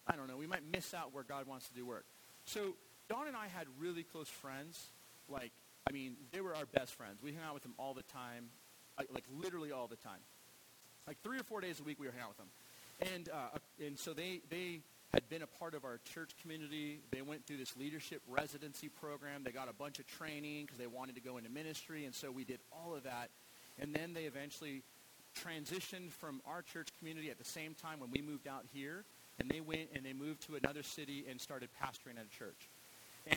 [0.08, 2.06] I don't know, we might miss out where God wants to do work.
[2.46, 2.76] So
[3.10, 4.88] Dawn and I had really close friends.
[5.30, 5.52] Like,
[5.88, 7.22] I mean, they were our best friends.
[7.24, 8.50] We hung out with them all the time,
[8.98, 10.20] like, literally all the time.
[11.08, 13.14] Like three or four days a week we were hanging out with them.
[13.16, 14.82] And, uh, and so they, they
[15.14, 17.00] had been a part of our church community.
[17.12, 19.44] They went through this leadership residency program.
[19.44, 22.06] They got a bunch of training because they wanted to go into ministry.
[22.06, 23.30] And so we did all of that.
[23.80, 24.84] And then they eventually
[25.36, 29.04] transitioned from our church community at the same time when we moved out here.
[29.40, 32.70] And they went and they moved to another city and started pastoring at a church.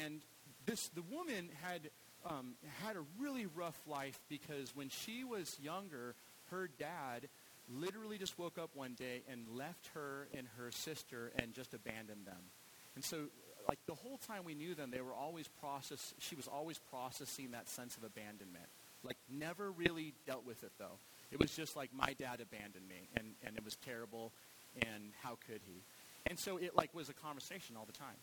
[0.02, 0.20] And
[0.66, 1.90] this, the woman had,
[2.26, 2.54] um,
[2.84, 6.14] had a really rough life because when she was younger,
[6.50, 7.28] her dad
[7.72, 12.26] literally just woke up one day and left her and her sister and just abandoned
[12.26, 12.50] them.
[12.94, 13.28] And so
[13.68, 16.14] like the whole time we knew them, they were always process.
[16.18, 18.66] She was always processing that sense of abandonment.
[19.02, 20.98] Like never really dealt with it though.
[21.34, 24.32] It was just like my dad abandoned me, and and it was terrible,
[24.80, 25.82] and how could he?
[26.26, 28.16] And so it like was a conversation all the time.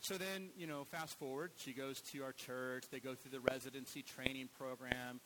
[0.00, 2.84] So then you know, fast forward, she goes to our church.
[2.92, 5.18] They go through the residency training program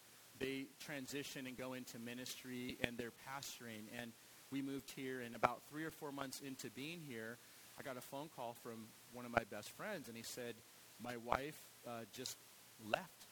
[0.43, 3.85] they transition and go into ministry and they're pastoring.
[4.01, 4.13] And
[4.51, 7.39] we moved here, and about three or four months into being here,
[7.79, 10.55] I got a phone call from one of my best friends, and he said,
[11.03, 12.37] my wife uh, just
[12.85, 13.27] left.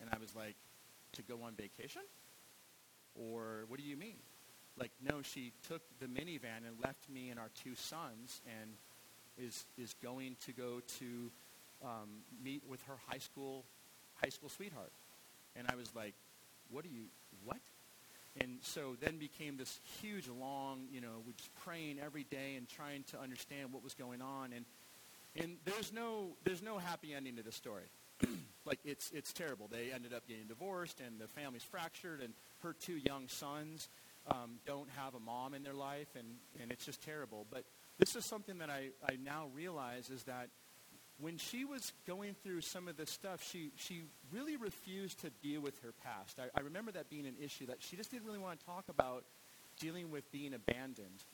[0.00, 0.54] And I was like,
[1.14, 2.02] to go on vacation?
[3.14, 4.16] Or what do you mean?
[4.78, 8.70] Like, no, she took the minivan and left me and our two sons and
[9.38, 11.30] is, is going to go to
[11.84, 12.08] um,
[12.42, 13.64] meet with her high school,
[14.22, 14.92] high school sweetheart.
[15.56, 16.14] And I was like,
[16.70, 17.04] what do you,
[17.44, 17.58] what?
[18.40, 22.68] And so then became this huge, long, you know, we're just praying every day and
[22.68, 24.52] trying to understand what was going on.
[24.54, 24.64] And,
[25.36, 27.84] and there's no, there's no happy ending to this story.
[28.64, 29.68] like it's, it's terrible.
[29.70, 33.88] They ended up getting divorced and the family's fractured and her two young sons
[34.26, 36.26] um, don't have a mom in their life and,
[36.60, 37.46] and it's just terrible.
[37.50, 37.64] But
[37.98, 40.48] this is something that I, I now realize is that
[41.20, 45.60] when she was going through some of this stuff, she, she really refused to deal
[45.60, 46.38] with her past.
[46.38, 48.84] I, I remember that being an issue that she just didn't really want to talk
[48.88, 49.24] about
[49.78, 51.24] dealing with being abandoned.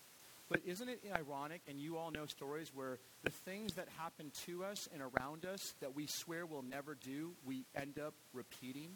[0.48, 4.64] But isn't it ironic, and you all know stories where the things that happen to
[4.64, 8.90] us and around us that we swear we'll never do, we end up repeating?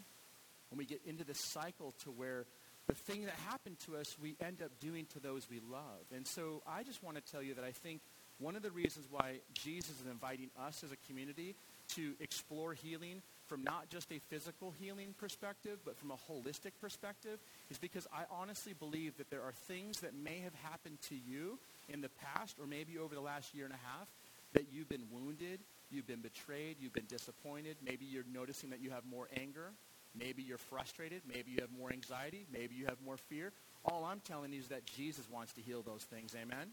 [0.71, 2.45] And we get into this cycle to where
[2.87, 6.05] the thing that happened to us, we end up doing to those we love.
[6.15, 8.01] And so I just want to tell you that I think
[8.39, 11.55] one of the reasons why Jesus is inviting us as a community
[11.95, 17.39] to explore healing from not just a physical healing perspective, but from a holistic perspective,
[17.71, 21.59] is because I honestly believe that there are things that may have happened to you
[21.89, 24.07] in the past or maybe over the last year and a half
[24.53, 27.77] that you've been wounded, you've been betrayed, you've been disappointed.
[27.85, 29.71] Maybe you're noticing that you have more anger.
[30.19, 31.23] Maybe you're frustrated.
[31.27, 32.47] Maybe you have more anxiety.
[32.53, 33.53] Maybe you have more fear.
[33.85, 36.35] All I'm telling you is that Jesus wants to heal those things.
[36.35, 36.69] Amen?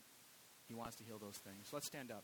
[0.67, 1.69] He wants to heal those things.
[1.71, 2.23] Let's stand up.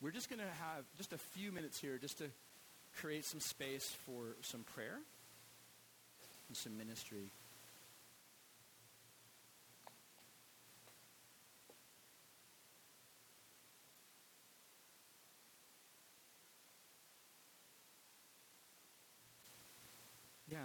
[0.00, 2.24] We're just going to have just a few minutes here just to
[3.00, 4.98] create some space for some prayer
[6.48, 7.30] and some ministry.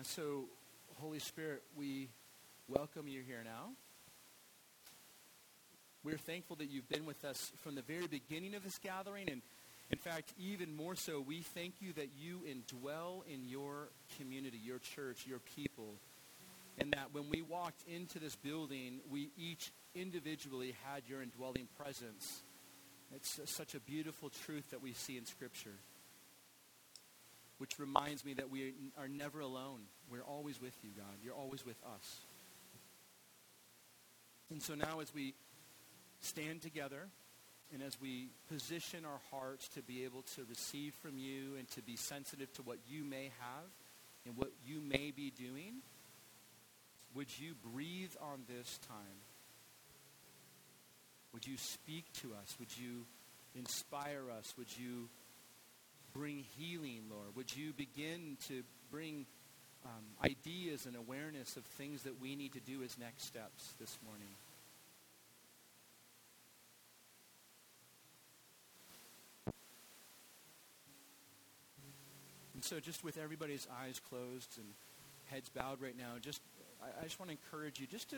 [0.01, 0.45] Yeah, so
[0.99, 2.09] Holy Spirit, we
[2.67, 3.69] welcome you here now.
[6.03, 9.29] We're thankful that you've been with us from the very beginning of this gathering.
[9.29, 9.43] And
[9.91, 14.79] in fact, even more so, we thank you that you indwell in your community, your
[14.79, 15.93] church, your people.
[16.79, 22.41] And that when we walked into this building, we each individually had your indwelling presence.
[23.15, 25.75] It's such a beautiful truth that we see in Scripture,
[27.61, 29.81] which reminds me that we are never alone.
[30.09, 31.13] We're always with you, God.
[31.23, 32.21] You're always with us.
[34.49, 35.35] And so now as we
[36.21, 37.07] stand together
[37.71, 41.83] and as we position our hearts to be able to receive from you and to
[41.83, 43.69] be sensitive to what you may have
[44.25, 45.83] and what you may be doing,
[47.13, 49.21] would you breathe on this time?
[51.31, 52.55] Would you speak to us?
[52.57, 53.05] Would you
[53.53, 54.51] inspire us?
[54.57, 55.09] Would you
[56.13, 57.35] bring healing, Lord?
[57.35, 59.25] Would you begin to bring
[59.85, 63.97] um, ideas and awareness of things that we need to do as next steps this
[64.05, 64.35] morning?
[72.53, 74.67] And so just with everybody's eyes closed and
[75.25, 76.41] heads bowed right now, just
[76.79, 78.17] I, I just want to encourage you just to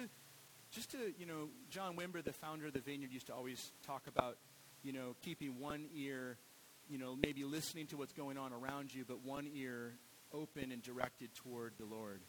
[0.70, 4.02] just to, you know, John Wimber, the founder of the Vineyard, used to always talk
[4.08, 4.38] about,
[4.84, 6.36] you know, keeping one ear,
[6.94, 9.94] you know, maybe listening to what's going on around you, but one ear
[10.32, 12.22] open and directed toward the Lord.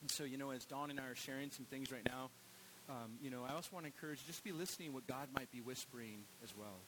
[0.00, 2.30] And so, you know, as Dawn and I are sharing some things right now,
[2.88, 5.60] um, you know, I also want to encourage just be listening what God might be
[5.60, 6.80] whispering as well.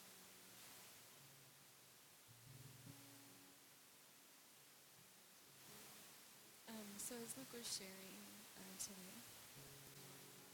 [7.09, 8.21] So as Luke was sharing
[8.61, 9.17] uh, today,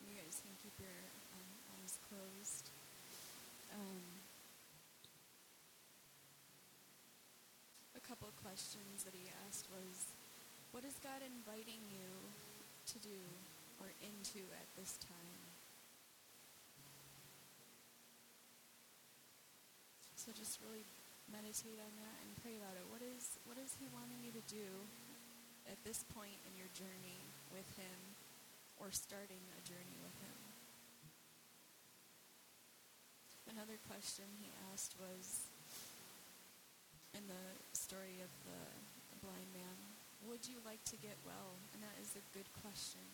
[0.06, 1.02] you guys can keep your
[1.34, 1.50] um,
[1.82, 2.70] eyes closed.
[3.74, 4.23] Um,
[8.04, 10.12] couple questions that he asked was,
[10.76, 12.10] what is God inviting you
[12.92, 13.20] to do
[13.80, 15.40] or into at this time?
[20.20, 20.84] So just really
[21.28, 22.84] meditate on that and pray about it.
[22.88, 24.68] What is what is he wanting you to do
[25.68, 27.20] at this point in your journey
[27.52, 27.98] with Him
[28.80, 30.38] or starting a journey with Him?
[33.52, 35.53] Another question he asked was
[37.14, 38.60] in the story of the,
[39.14, 39.76] the blind man,
[40.26, 41.54] would you like to get well?
[41.72, 43.06] And that is a good question.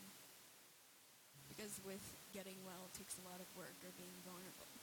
[1.53, 4.80] Because with getting well takes a lot of work or being vulnerable.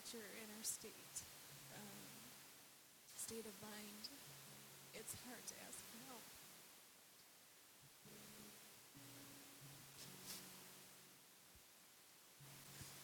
[0.00, 1.16] Culture, in our state,
[1.76, 2.08] um,
[3.20, 4.08] state of mind,
[4.96, 6.24] it's hard to ask for help.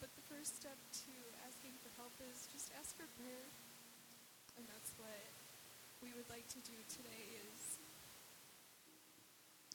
[0.01, 0.73] But the first step
[1.05, 1.13] to
[1.45, 3.45] asking for help is just ask for prayer.
[4.57, 5.21] And that's what
[6.01, 7.77] we would like to do today is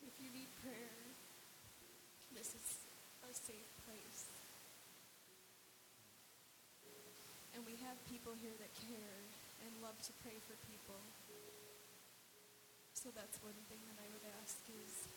[0.02, 0.98] if you need prayer,
[2.34, 2.66] this is
[3.22, 4.41] a safe place.
[7.52, 9.20] And we have people here that care
[9.64, 10.98] and love to pray for people.
[12.94, 15.08] So that's one thing that I would ask is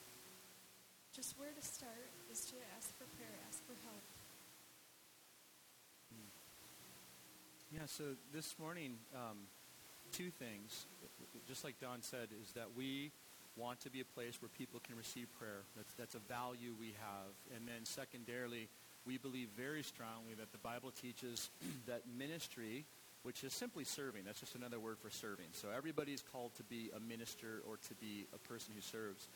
[1.16, 4.04] just where to start is to ask for prayer, ask for help.
[7.72, 9.38] Yeah, so this morning, um,
[10.12, 10.86] two things,
[11.48, 13.12] just like Dawn said, is that we
[13.56, 15.64] want to be a place where people can receive prayer.
[15.76, 17.32] That's, that's a value we have.
[17.56, 18.68] And then secondarily,
[19.06, 21.50] we believe very strongly that the Bible teaches
[21.88, 22.86] that ministry,
[23.24, 25.48] which is simply serving, that's just another word for serving.
[25.54, 29.28] So everybody is called to be a minister or to be a person who serves.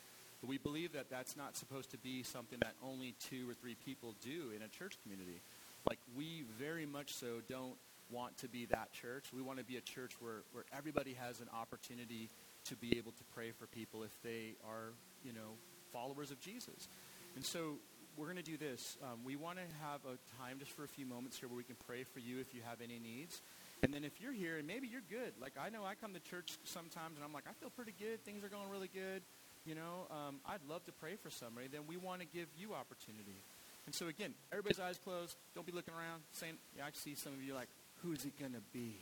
[0.41, 3.75] But we believe that that's not supposed to be something that only two or three
[3.85, 5.41] people do in a church community.
[5.87, 7.75] Like we very much so don't
[8.09, 9.25] want to be that church.
[9.35, 12.29] We want to be a church where, where everybody has an opportunity
[12.65, 14.93] to be able to pray for people if they are,
[15.23, 15.57] you know,
[15.93, 16.87] followers of Jesus.
[17.35, 17.75] And so
[18.19, 18.97] we're going to do this.
[19.01, 21.63] Um, we want to have a time just for a few moments here where we
[21.63, 23.41] can pray for you if you have any needs.
[23.81, 26.19] And then if you're here and maybe you're good, like I know I come to
[26.19, 28.25] church sometimes and I'm like, I feel pretty good.
[28.25, 29.23] Things are going really good.
[29.65, 31.67] You know, um, I'd love to pray for somebody.
[31.67, 33.39] Then we want to give you opportunity.
[33.85, 35.37] And so again, everybody's eyes closed.
[35.55, 37.69] Don't be looking around saying, yeah, I see some of you like,
[38.03, 38.97] who's it going to be?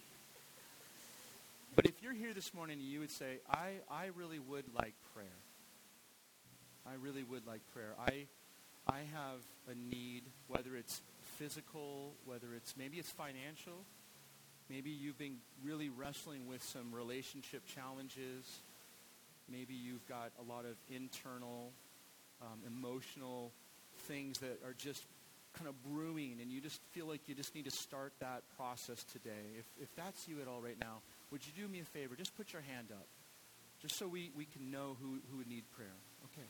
[1.76, 4.94] But if you're here this morning and you would say, I, I really would like
[5.16, 5.42] prayer.
[6.86, 7.94] I really would like prayer.
[8.00, 8.28] I,
[8.90, 11.02] I have a need, whether it's
[11.38, 13.86] physical, whether it's maybe it's financial.
[14.70, 18.62] Maybe you've been really wrestling with some relationship challenges.
[19.50, 21.72] Maybe you've got a lot of internal,
[22.42, 23.52] um, emotional
[24.08, 25.04] things that are just
[25.58, 29.04] kind of brewing and you just feel like you just need to start that process
[29.12, 29.58] today.
[29.58, 32.16] If, if that's you at all right now, would you do me a favor?
[32.16, 33.08] Just put your hand up.
[33.82, 35.96] Just so we, we can know who, who would need prayer.
[36.26, 36.48] Okay.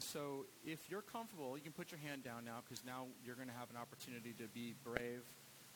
[0.00, 3.34] And so if you're comfortable, you can put your hand down now because now you're
[3.34, 5.20] going to have an opportunity to be brave.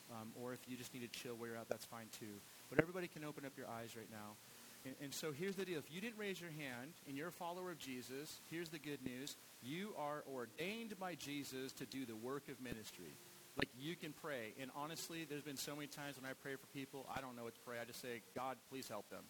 [0.09, 2.41] Um, or if you just need to chill where you're at, that's fine too.
[2.71, 4.33] But everybody can open up your eyes right now.
[4.83, 5.77] And, and so here's the deal.
[5.77, 9.05] If you didn't raise your hand and you're a follower of Jesus, here's the good
[9.05, 9.35] news.
[9.61, 13.13] You are ordained by Jesus to do the work of ministry.
[13.57, 14.55] Like you can pray.
[14.59, 17.43] And honestly, there's been so many times when I pray for people, I don't know
[17.43, 17.77] what to pray.
[17.79, 19.25] I just say, God, please help them.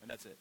[0.00, 0.38] And that's it.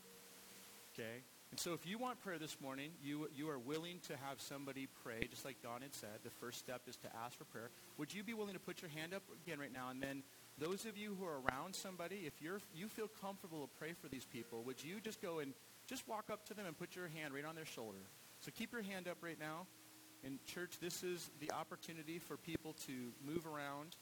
[0.93, 1.23] Okay?
[1.51, 4.87] And so if you want prayer this morning, you, you are willing to have somebody
[5.03, 6.23] pray, just like Dawn had said.
[6.23, 7.69] The first step is to ask for prayer.
[7.97, 9.89] Would you be willing to put your hand up again right now?
[9.89, 10.23] And then
[10.57, 14.07] those of you who are around somebody, if you're, you feel comfortable to pray for
[14.07, 15.53] these people, would you just go and
[15.87, 17.99] just walk up to them and put your hand right on their shoulder?
[18.39, 19.67] So keep your hand up right now.
[20.23, 23.97] In church, this is the opportunity for people to move around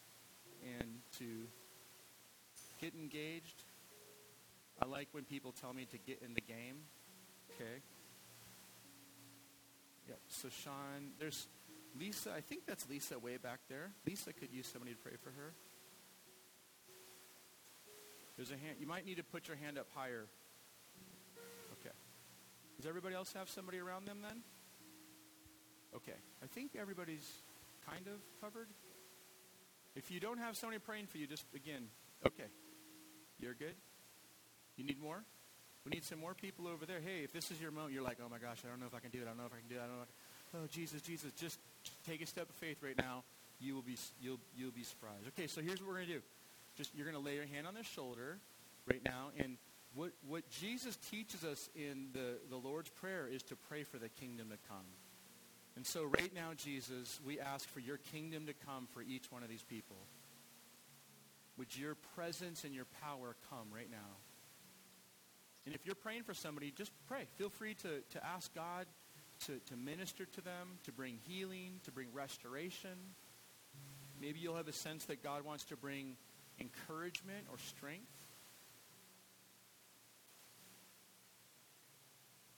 [0.78, 1.48] and to
[2.80, 3.64] get engaged.
[4.82, 6.76] I like when people tell me to get in the game.
[7.56, 7.82] Okay.
[10.08, 10.19] Yep.
[10.30, 11.48] So Sean, there's
[12.00, 12.32] Lisa.
[12.36, 13.92] I think that's Lisa way back there.
[14.06, 15.54] Lisa could use somebody to pray for her.
[18.38, 18.78] There's a hand.
[18.80, 20.26] You might need to put your hand up higher.
[21.74, 21.96] Okay.
[22.78, 24.44] Does everybody else have somebody around them then?
[25.96, 26.18] Okay.
[26.42, 27.28] I think everybody's
[27.86, 28.70] kind of covered.
[29.96, 31.88] If you don't have somebody praying for you, just again,
[32.26, 32.48] okay.
[33.40, 33.76] You're good?
[34.78, 35.24] You need more?
[35.86, 37.00] We need some more people over there.
[37.00, 38.94] Hey, if this is your moment, you're like, oh my gosh, I don't know if
[38.94, 39.24] I can do it.
[39.24, 39.82] I don't know if I can do it.
[39.84, 40.06] I don't know.
[40.56, 41.60] Oh, Jesus, Jesus, just
[42.08, 43.24] take a step of faith right now.
[43.60, 45.28] You will be, you'll, you'll be surprised.
[45.30, 46.22] Okay, so here's what we're going to do.
[46.78, 48.38] Just, you're going to lay your hand on their shoulder
[48.88, 49.32] right now.
[49.38, 49.58] And
[49.96, 54.10] what, what Jesus teaches us in the, the Lord's Prayer is to pray for the
[54.10, 54.86] kingdom to come.
[55.76, 59.44] And so right now, Jesus, we ask for your kingdom to come for each one
[59.44, 59.98] of these people.
[61.58, 63.98] Would your presence and your power come right now?
[65.66, 67.26] And if you're praying for somebody, just pray.
[67.38, 68.86] Feel free to, to ask God
[69.46, 72.98] to, to minister to them, to bring healing, to bring restoration.
[74.22, 76.16] Maybe you'll have a sense that God wants to bring
[76.60, 78.12] encouragement or strength.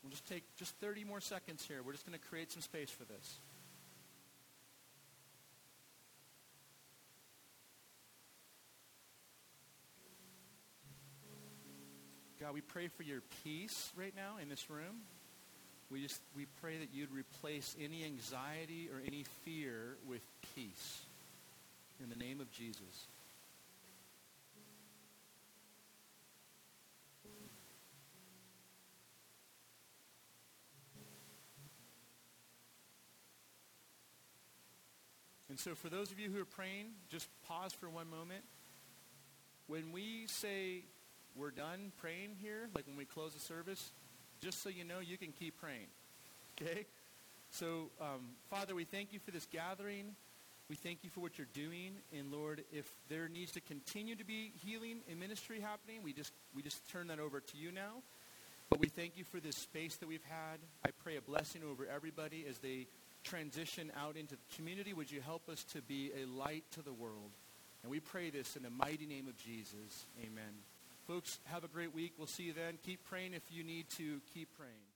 [0.03, 1.81] We'll just take just 30 more seconds here.
[1.85, 3.37] We're just going to create some space for this.
[12.39, 15.01] God, we pray for your peace right now in this room.
[15.91, 20.21] We just we pray that you'd replace any anxiety or any fear with
[20.55, 21.01] peace.
[22.01, 23.07] In the name of Jesus.
[35.49, 38.45] And so for those of you who are praying, just pause for one moment.
[39.67, 40.83] When we say
[41.35, 43.91] we're done praying here, like when we close the service,
[44.41, 45.87] just so you know, you can keep praying.
[46.59, 46.85] Okay?
[47.51, 50.15] So, um, Father, we thank you for this gathering.
[50.69, 51.91] We thank you for what you're doing.
[52.17, 56.31] And Lord, if there needs to continue to be healing and ministry happening, we just,
[56.55, 58.01] we just turn that over to you now.
[58.69, 60.59] But we thank you for this space that we've had.
[60.85, 62.87] I pray a blessing over everybody as they
[63.23, 64.93] transition out into the community.
[64.93, 67.31] Would you help us to be a light to the world?
[67.83, 70.05] And we pray this in the mighty name of Jesus.
[70.23, 70.70] Amen.
[71.07, 72.13] Folks, have a great week.
[72.17, 72.77] We'll see you then.
[72.83, 74.90] Keep praying if you need to keep praying.